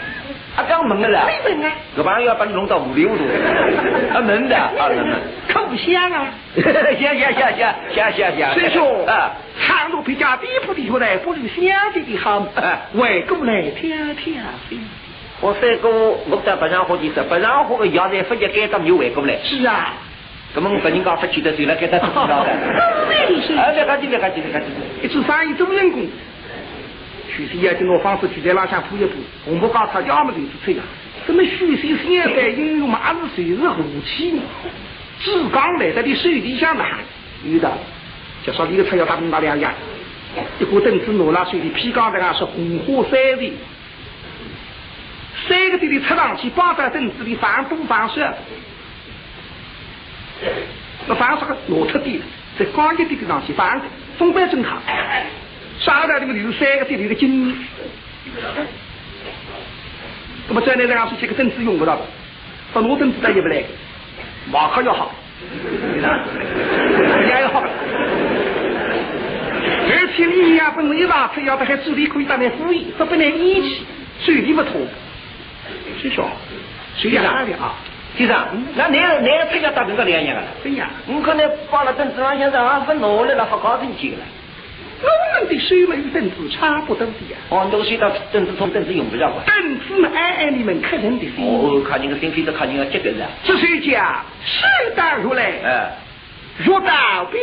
[0.56, 3.24] 啊讲问的了，你问啊，这玩意要把你弄到五里糊涂，
[4.14, 4.88] 啊能的，啊。
[4.90, 5.18] 能的，
[5.54, 6.28] 口香啊。
[6.56, 9.32] 行行行行行行行，师兄，啊，
[9.68, 12.46] 长路比较地铺地下来，不如相的的好。
[12.56, 14.78] 哎，为过来天天飞。
[15.42, 15.90] 我三哥，
[16.30, 19.94] 我在不让火的说，不让火的药材不一改到又回过来，是啊，
[20.56, 22.46] 那么我把人家不起的水了，给他知道的。
[22.46, 24.66] 哎，别客气，别客气，别客气。
[25.02, 26.08] 一做生意做人工。
[27.36, 29.14] 许是要跟我方式就在拉向铺一铺，
[29.46, 30.84] 我不告他要么就是吹啊。
[31.26, 34.42] 什么许是现在应用马是随时武器呢？
[35.20, 36.84] 只刚来的的水底下呢，
[37.44, 37.72] 有的
[38.46, 39.74] 就说你个车要打东打两样，
[40.60, 43.54] 一个凳子挪拉水里，皮缸的啊是红火三的，
[45.48, 48.22] 三个弟弟插上去，绑在凳子里防东防西。
[51.08, 52.22] 那防啥个挪出地，
[52.58, 53.82] 在刚一地的上去防
[54.18, 54.82] 风板正好。
[55.80, 57.58] 上来这个就是三个地里的经验。
[60.48, 62.02] 那么再来这样是这个凳子用不到的，
[62.74, 63.64] 不挪凳子咱也不来，
[64.52, 65.12] 马克要好，
[67.26, 67.64] 也要好。
[69.86, 73.86] 而且你呀，本一上车要的还助力可以当来敷衍，这不能义气，
[74.24, 74.88] 水力不通。
[76.02, 76.30] 师兄，
[76.98, 77.76] 水也大的啊，
[78.16, 80.90] 先生，那你那个车要打跟个两样的，对呀。
[81.08, 84.20] 我可能放了凳子上，现在啊分挪了了，好高兴去了。
[85.02, 85.10] 我
[85.42, 89.44] 们的手门凳子差不多的呀，哦，那个水到凳子从凳子用不着啊。
[89.46, 91.44] 凳子嘛，按按你们客人的心。
[91.44, 93.28] 哦，看你个身体都看你个这个人。
[93.44, 95.92] 这是讲手到如来，哎，
[96.64, 97.42] 若到兵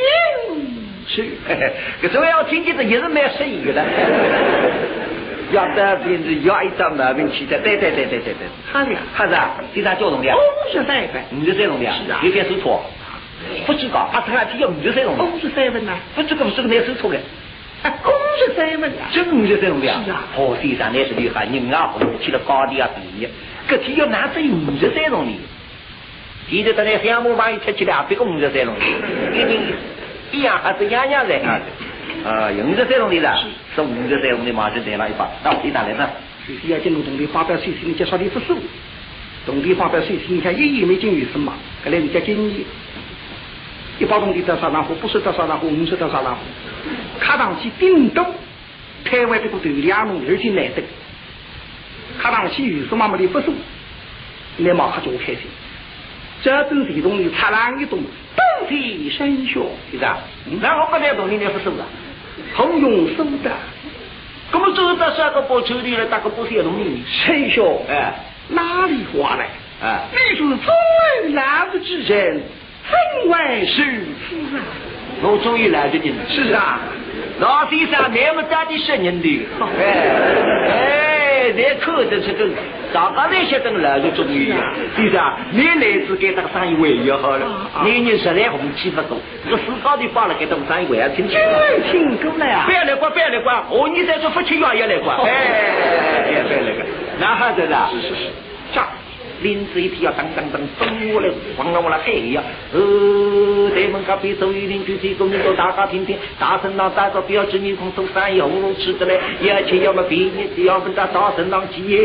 [1.06, 1.24] 是。
[1.46, 3.84] 嘿嘿，这种要听见的也是蛮适宜的。
[5.52, 8.46] 要得病是要一张毛病起的，对对对对对对。
[8.72, 12.82] 好的呀，哈子啊，经常交通的，五十三分，五十三种的，是啊有点手错。
[13.66, 17.18] 不知道，他这还要五十三种的，五十三分呐，不这个不是个难手错的。
[17.82, 23.26] 啊，五十三分啊，真五十三种的是啊哦，先生那是厉害，人啊，去了高低啊比，
[23.68, 25.32] 搿天要拿只有五十三种的。
[26.50, 29.58] 现在等来项目万一出去了，别个五十三种的，一人
[30.32, 31.58] 一样还是样样在啊。
[32.24, 33.44] 啊，五十三种的了，
[33.74, 36.08] 是五十三种的嘛就带了一把，到你哪来呢？
[36.46, 38.58] 就是要进入东地发表水性，介绍你不输。
[39.46, 41.52] 东地发表水性，你看一也没进有什么，
[41.84, 42.60] 搿来人家经验。
[43.98, 46.40] 一包东地到沙浪湖，不是到沙浪湖，五十到沙浪湖，
[47.20, 48.24] 卡上去顶多
[49.04, 50.82] 台湾这个头两弄而且难得，
[52.18, 53.54] 卡上去有什么没的不输，
[54.58, 55.42] 那马上就开心。
[56.42, 59.60] 这阵水动里擦浪一动，东地生效，
[59.90, 60.18] 是不是啊？
[60.62, 61.84] 然后不来动你来不收了。
[62.54, 63.50] 红用手的
[64.52, 68.14] 那么走到三个包抽里了，打个包些东西，生效，哎
[68.48, 69.46] 哪里话来？
[69.82, 72.42] 哎，你是中外男子之人，
[72.82, 73.82] 分外是
[74.28, 74.60] 夫啊！
[75.22, 76.16] 我终于来得及了。
[76.28, 76.80] 是啊，
[77.38, 79.46] 老先生那么大的十人的，
[79.78, 79.82] 哎
[80.68, 82.44] 哎，哎，那可的这个，
[82.92, 84.56] 大家那些等来就中医呀，
[84.96, 85.38] 是不是啊？
[85.52, 87.46] 你来自给这个生意为要好了，
[87.84, 91.38] 年年十来红气不够，这个市高的放了给这个生意为啊，听清。
[91.92, 92.72] 听过了啊不。
[92.72, 96.86] 要来管，不要来管，哦，你在这夫妻药也来管，哎，不要来管，
[97.20, 97.88] 那好着啦。
[97.92, 98.30] 是是是，
[98.74, 98.80] 这
[99.42, 102.44] 林子一天要当当当，等我来，咣啷我来喊一样。
[102.72, 111.98] 呃，对门隔壁周玉邻居这个人都大家听听，大声郎打着标志面孔走山有路吃的嘞，要钱要么便宜，只要问他大声郎急耶。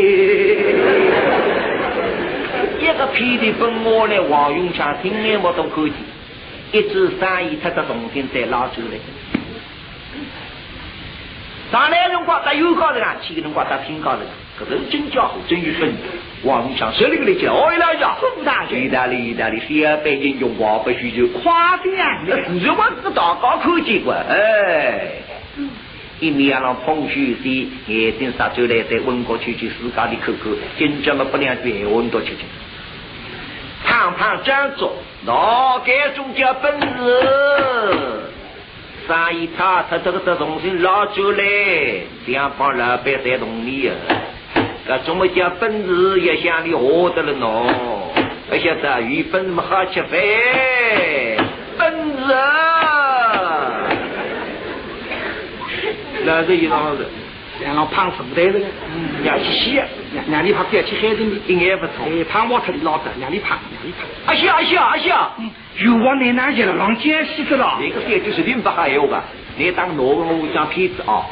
[2.80, 5.92] 一个屁的本我来，王永强听眼我都看见，
[6.72, 8.98] 一只生意出的重新再拉出来。
[11.70, 14.20] 上来辰光，他有高头啊，去个辰光他听高头，
[14.64, 15.92] 头真叫好，真有分。
[16.44, 21.86] 王永强手里个来讲，哎，来讲，副大人意大利，意大利，小北京用华不需求，夸奖
[22.26, 25.12] 那自然我这个大高看见过，哎。
[26.18, 32.44] 一面让碰虚的眼睛杀出来，再问过去去自家的口口，真正么不两句闲话你都吃吃。
[33.84, 34.94] 胖胖张作，
[35.26, 36.86] 脑干中叫本事。
[39.06, 41.44] 生意差，他这个这重新捞出来，
[42.26, 43.94] 两帮老板在同你啊。
[44.88, 47.66] 搿怎么叫本事也向你活得了喏？
[48.48, 50.10] 不晓得鱼本事么好吃饭，
[51.76, 51.92] 本
[52.24, 53.72] 事啊！
[56.24, 57.04] 那是一桩事，
[57.64, 58.62] 让老胖手袋人，
[59.24, 59.74] 让去洗，
[60.14, 62.06] 让让你怕不要去海里一眼不错。
[62.06, 64.06] 哎，胖我特里老的，让你胖，让你胖。
[64.26, 65.34] 阿西阿西阿西啊！
[65.78, 67.76] 有往奶奶去了，让姐洗着了。
[67.80, 69.24] 那个三就是零不还有吧？
[69.56, 71.26] 你当哪个我讲骗子啊？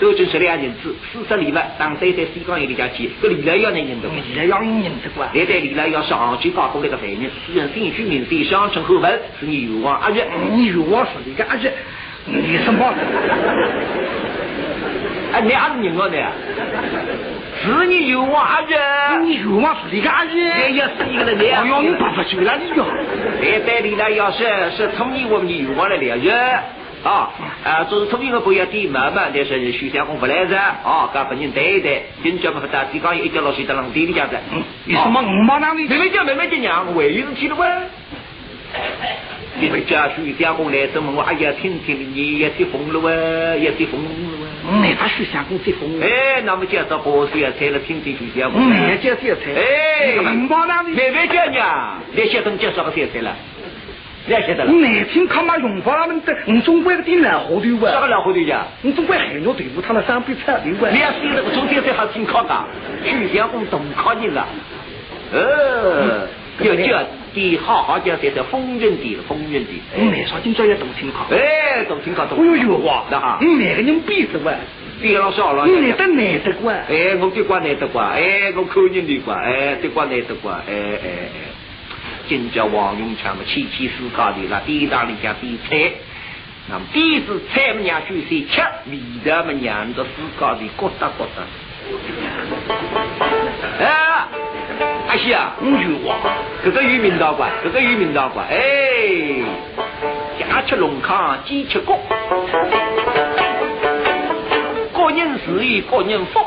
[0.00, 4.14] 都真是两银子，四十里外当对对西江一里家去，这李来要能认得吗？
[4.28, 5.24] 你来要你认得过？
[5.24, 10.26] 来对李来要上去搞过来个犯人，私人姓许名谁，相称后文，是你有望阿月。
[10.52, 11.72] 你有我是你个阿日，
[12.26, 12.92] 你什么？
[15.32, 16.16] 哎，你阿是人哦你，
[17.64, 18.78] 是你有望阿月。
[19.22, 20.72] 你有我是一个阿你日。
[20.76, 22.86] 要是一个人，你哎呦，你爸爸救了你哟！
[23.40, 24.44] 来对李来要是
[24.76, 26.32] 是从你我们有望来了月。
[27.06, 27.30] 啊，
[27.62, 34.36] 啊，做是聪明的不要点慢慢，但是徐相公不来着，啊，跟本人对对，今朝么不打，西江一脚老水在浪地里家子，
[34.84, 35.86] 你什么五毛那里？
[35.86, 37.66] 妹妹讲妹妹讲娘，我为有事体了喂。
[39.58, 44.46] 你们家徐相公来这么我哎呀，听听你也听疯了喂，也听疯了喂。
[44.68, 46.00] 嗯，那他许相公最疯。
[46.00, 48.60] 哎，那么介绍包水啊，菜了听听徐相公。
[48.68, 48.98] 哎，
[50.18, 50.90] 五毛那里。
[50.90, 53.32] 妹妹讲娘，你晓得介绍个菜菜了？
[54.26, 54.70] 你也晓得了？
[54.72, 58.06] 你难听看嘛，用法他们的，你总归个点老糊涂啥个哇！
[58.08, 58.66] 老糊涂呀？
[58.82, 60.98] 你总归海牛队伍他们三比三对哇你？
[60.98, 62.64] 要是那个中间最好听考的，
[63.04, 64.46] 徐相公懂考你了。
[65.32, 66.26] 呃，
[66.60, 69.80] 要叫地好好叫这叫丰润地了，丰润地。
[69.96, 71.26] 你难说今朝要懂听考。
[71.30, 72.38] 哎，懂听考懂。
[72.40, 73.04] 哎呦呦哇！
[73.10, 74.52] 那哈，你哪个人比着哇？
[75.00, 75.66] 比老少了。
[75.66, 76.72] 你难得难得过！
[76.72, 81.55] 哎，我对关难得关，哎，我口人的关，哎，对关难得关，哎哎哎。
[82.28, 85.92] 今朝王永强嘛，七七四高的那第一档里向比菜，
[86.68, 88.60] 那么第一次菜么娘就是吃，
[88.90, 91.42] 味道么娘的四高的咕哒咕哒。
[93.78, 93.86] 哎，
[95.06, 96.16] 阿西啊，你有哇！
[96.64, 98.56] 这个有名道馆，这个有名道馆，哎，
[100.40, 101.96] 家吃龙康，鸡吃骨，
[104.92, 106.40] 个人自有个人福。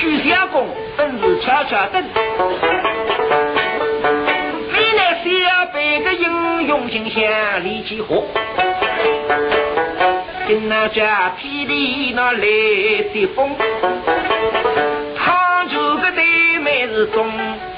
[0.00, 2.00] 许相公本是悄悄等，
[4.72, 8.24] 未来小辈的英勇形象力气活。
[10.46, 13.50] 跟那家霹雳那来的风，
[15.16, 17.28] 杭州个对面是中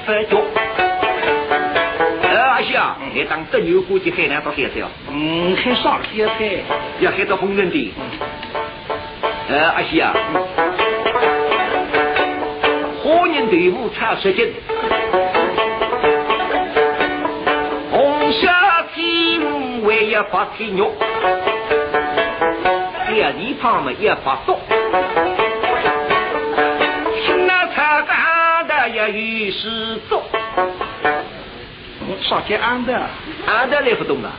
[0.04, 0.42] 佛脚。
[2.22, 6.62] 呃，阿西啊，你当真牛估计海南到现在哦，嗯，很少些菜。
[7.00, 7.92] 要海到红人的。
[9.48, 10.49] 呃，阿西啊，花
[13.32, 14.52] 人队伍差十斤，
[17.90, 20.92] 红霞天母还要发天肉，
[23.08, 24.58] 第二旁嘛要发刀，
[27.24, 30.24] 新那菜干的也有事做，
[32.22, 33.06] 少些安的，
[33.46, 34.32] 安的来不懂啊，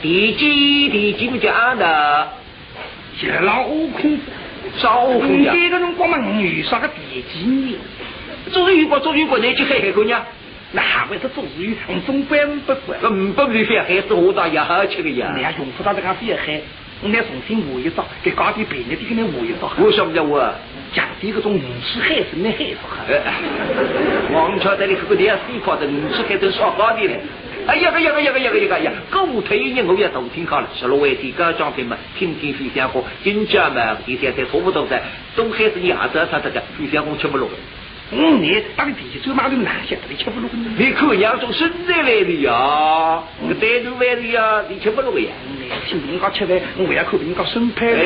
[0.00, 2.28] 地基地基么叫安的，
[3.20, 4.18] 就让悟空。
[4.76, 5.52] 少悟空呀。
[5.54, 7.78] 你这个辰光嘛，你遇上个地基呢？
[8.52, 10.22] 做鱼国做鱼国，你去海海姑娘，
[10.72, 11.74] 那还会是做鱼？
[11.88, 12.98] 你总管不管？
[13.02, 15.42] 那五百里海海子我当也好吃的呀你。
[15.42, 16.60] 要用不到这个边海，
[17.02, 19.70] 我来重新画一张，给高点便宜点给你画一张。
[19.84, 20.54] 我晓不晓得我？
[20.94, 23.04] 讲的这种五尺海参的海参哈。
[23.08, 23.34] 哎，
[24.32, 27.20] 王桥这里这个店四块的，五尺海参少高点嘞。
[27.66, 28.92] 哎呀个呀个呀个呀个呀个呀！
[29.10, 34.98] 歌舞退役我也都听好了，十六位的歌奖品嘛，听听徐相公，金家嘛，第三才差不多噻，
[35.38, 37.48] 东海是伢子他这个徐相公吃不落。
[38.10, 40.48] 嗯，你当地走马路哪些你吃不落？
[40.78, 45.28] 你可养种生在来的呀，那个带头来的呀，你吃不落个呀？
[45.86, 47.86] 听人家吃饭，我也看人家生派。
[47.86, 48.02] 哎，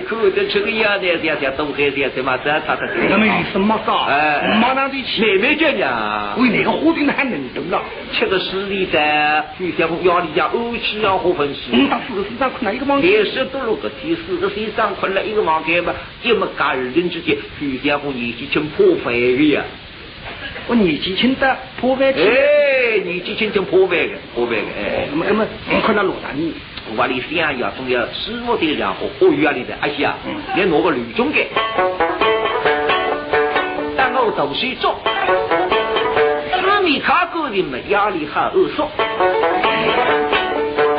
[0.00, 4.04] 可得吃个呀，这这这东海这什么这他他那么有什么高？
[4.08, 5.22] 哎，马上得去。
[5.22, 7.82] 妹妹讲呀，为哪个花瓶还能动了？
[8.12, 11.60] 吃个十里噻，徐小红压力家怄气啊，何分事？
[11.72, 13.10] 嗯，到四个身上困了一个房间。
[13.10, 15.92] 连多六个天，四个身上困了一个房间嘛，
[16.22, 19.62] 一么干二人之间，徐小红年纪轻破费的呀。
[20.66, 25.06] 我年纪轻的破费哎，年纪轻就破费的，破费的哎。
[25.10, 26.54] 那么那么，我看到罗大你，
[26.96, 30.16] 我里想要总要师傅的然后哦院里的阿西啊，
[30.54, 31.38] 连拿个女中的，
[33.96, 35.00] 但我都是做，
[36.52, 38.88] 四面卡个人们压力很恶说，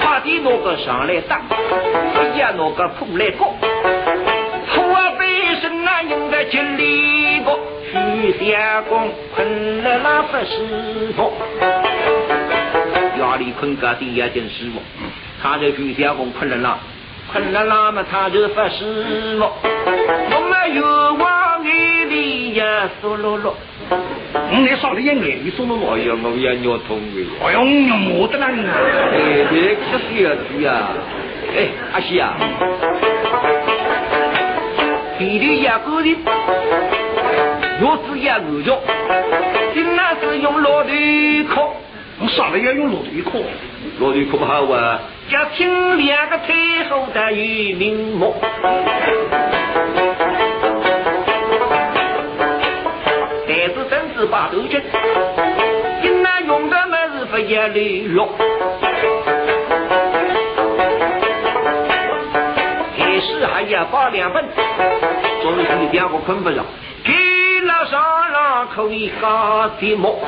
[0.02, 3.56] 快点拿个上来打，不要拿个铺来过，
[4.74, 7.60] 破啊背身啊应该尽力过。
[7.92, 11.32] 徐相公困了那不师傅，
[13.18, 14.82] 家里困个第一件事务，
[15.46, 16.58] 他就徐相公困了。
[16.58, 16.76] 那，
[17.32, 23.56] 困了那么他就发誓了，我们有往眼里呀嗦啰啰，
[23.92, 28.50] 我那少了一眼里嗦啰啰，哎呀我也尿痛的，哎呀我没得了啊，
[29.14, 29.54] 哎这
[29.86, 30.90] 可是要注呀，
[31.56, 32.34] 哎阿西啊，
[35.20, 36.18] 弟弟也过的。
[37.82, 38.82] 肉子也饿着，
[39.76, 40.92] 今那是用骆驼
[41.50, 41.62] 壳，
[42.20, 43.40] 我上来要用骆驼壳，
[43.98, 48.36] 骆驼壳不好啊，叫听两个太后的与名目，
[53.48, 54.82] 但是真是把头巾，
[56.02, 58.30] 今那用的么是不也利落，
[62.98, 64.44] 开始还要发两份，
[65.42, 66.66] 终于两个困不着。
[67.88, 70.20] 上了口一个的木，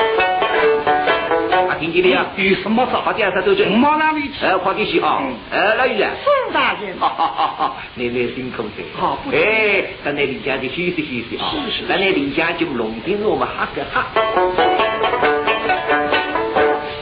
[1.80, 2.26] 听见了呀？
[2.36, 2.92] 有什么事？
[3.04, 3.66] 快点，他都去。
[3.66, 4.46] 马哪里去？
[4.46, 5.22] 哎，快点去啊！
[5.52, 7.76] 哎，老爷，孙大人，哈哈哈哈！
[7.96, 8.70] 奶奶辛苦了。
[8.96, 11.52] 好，哎，等你离家就休息休息啊！
[11.52, 11.84] 是是。
[11.88, 14.08] 等你离家就弄点我们哈个哈。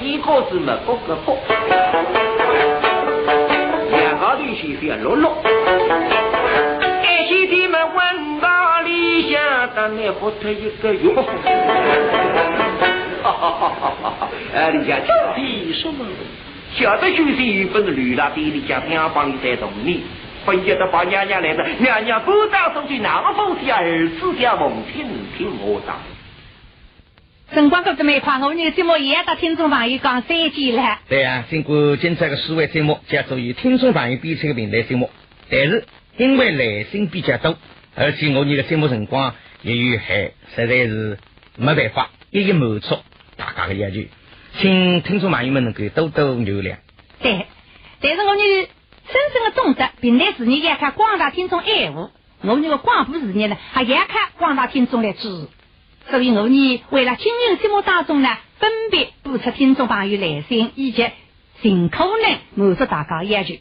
[0.01, 1.33] 一个子嘛，各个各。
[3.91, 5.37] 两个女婿是要落落。
[7.47, 9.39] 弟们问到理想。
[9.75, 11.13] 当年活他一个月，
[13.51, 14.29] 哈哈哈哈哈！
[14.53, 14.99] 哎，李家
[15.35, 16.05] 弟什么？
[16.77, 20.01] 晓得就是一份驴拉地里家边帮你带动你，
[20.45, 25.05] 分一的把娘娘来的，娘娘不当手去，那么风是儿子家梦，听
[25.37, 25.97] 听我讲。
[27.53, 30.99] 辰光过这么快，我们这个节目也要到听众朋友讲再见了。
[31.07, 35.09] 对啊，经过今朝个四位节目，叫做与听众朋友比出个平台节目，
[35.49, 35.85] 但是
[36.17, 37.57] 因为来信比较多，
[37.95, 39.33] 而且我们个节目辰光。
[39.61, 41.17] 也有限，实在是
[41.57, 42.97] 没办法，一一满足
[43.37, 44.01] 大家的要求，
[44.59, 46.77] 请听众朋友们能够多多原谅。
[47.21, 47.45] 对，
[47.99, 52.09] 但是我们深深的懂得平台事业也看广大听众爱护，
[52.41, 55.47] 我们的广播事业呢，还要看广大听众来支持。
[56.09, 61.05] 所以我呢为了今日节目当中呢，分别播出听众朋友来信，以及
[61.61, 63.55] 尽可能满足大家要求。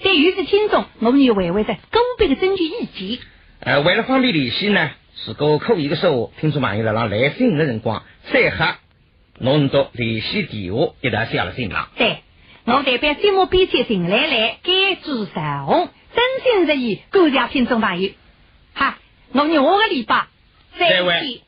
[0.00, 3.18] 对于是听众，我们也会会在个别的征求意见。
[3.60, 4.90] 呃，为了方便联系呢。
[5.24, 8.02] 如果可以的时候，听众朋友来让来信的辰光，
[8.32, 8.74] 再合
[9.42, 11.88] 侬都联系电话一道写了信了。
[11.96, 12.22] 对，
[12.64, 18.10] 我代表节目编辑陈来来，感祝彩虹，真心实意感谢听众朋友。
[18.72, 18.94] 好，
[19.32, 20.26] 我们下个礼拜
[20.78, 21.42] 再会。